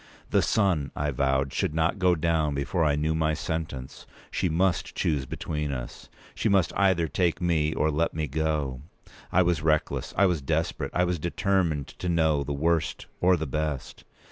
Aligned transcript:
The 0.31 0.41
sun, 0.41 0.89
I 0.95 1.11
vowed, 1.11 1.53
should 1.53 1.75
not 1.75 1.99
go 1.99 2.15
down 2.15 2.55
before 2.55 2.83
I 2.83 2.95
knew 2.95 3.13
my 3.13 3.35
sentence. 3.35 4.07
She 4.31 4.49
must 4.49 4.95
choose 4.95 5.27
between 5.27 5.71
us. 5.71 6.09
She 6.33 6.49
must 6.49 6.73
either 6.75 7.07
take 7.07 7.39
me 7.39 7.71
or 7.75 7.91
let 7.91 8.15
me 8.15 8.25
go. 8.27 8.81
I 9.31 9.43
was 9.43 9.61
reckless. 9.61 10.11
I 10.17 10.25
was 10.25 10.41
desperate. 10.41 10.89
I 10.91 11.03
was 11.03 11.19
determined 11.19 11.89
to 11.99 12.09
know 12.09 12.43
the 12.43 12.51
worst, 12.51 13.05
or 13.19 13.37
the 13.37 13.45
best. 13.45 14.03